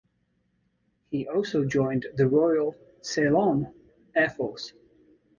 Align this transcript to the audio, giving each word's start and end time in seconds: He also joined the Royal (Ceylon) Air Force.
He 1.11 1.27
also 1.27 1.63
joined 1.63 2.07
the 2.15 2.25
Royal 2.27 2.75
(Ceylon) 3.03 3.71
Air 4.15 4.31
Force. 4.31 4.73